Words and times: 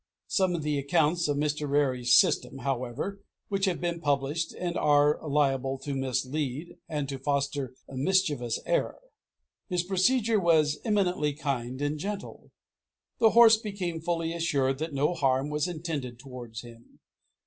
Some 0.29 0.55
of 0.55 0.63
the 0.63 0.79
accounts 0.79 1.27
of 1.27 1.37
Mr. 1.37 1.69
Rarey's 1.69 2.11
system, 2.15 2.57
however, 2.61 3.21
which 3.49 3.65
have 3.65 3.79
been 3.79 4.01
published, 4.01 4.55
are 4.75 5.19
liable 5.29 5.77
to 5.77 5.93
mislead, 5.93 6.75
and 6.89 7.07
to 7.07 7.19
foster 7.19 7.75
a 7.87 7.95
mischievous 7.95 8.59
error. 8.65 8.97
His 9.69 9.83
procedure 9.83 10.39
was 10.39 10.79
eminently 10.83 11.33
kind 11.33 11.79
and 11.83 11.99
gentle. 11.99 12.49
The 13.19 13.29
horse 13.37 13.57
became 13.57 14.01
fully 14.01 14.33
assured 14.33 14.79
that 14.79 14.91
no 14.95 15.13
harm 15.13 15.51
was 15.51 15.67
intended 15.67 16.17
towards 16.17 16.61
him. 16.61 16.99